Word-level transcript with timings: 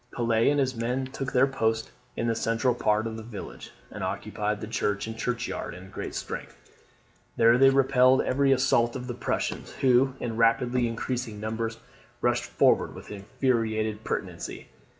Pelet 0.15 0.47
and 0.49 0.59
his 0.59 0.73
men 0.75 1.05
took 1.05 1.31
their 1.31 1.45
post 1.45 1.91
in 2.15 2.25
the 2.25 2.33
central 2.33 2.73
part 2.73 3.05
of 3.05 3.17
the 3.17 3.21
village, 3.21 3.71
and 3.91 4.03
occupied 4.03 4.59
the 4.59 4.65
church 4.65 5.05
and 5.05 5.15
churchyard 5.15 5.75
in 5.75 5.91
great 5.91 6.15
strength. 6.15 6.57
There 7.37 7.55
they 7.59 7.69
repelled 7.69 8.23
every 8.23 8.51
assault 8.51 8.95
of 8.95 9.05
the 9.05 9.13
Prussians, 9.13 9.73
who 9.73 10.15
in 10.19 10.37
rapidly 10.37 10.87
increasing 10.87 11.39
numbers 11.39 11.77
rushed 12.19 12.45
forward 12.45 12.95
with 12.95 13.11
infuriated 13.11 14.03
pertinacity. 14.03 14.69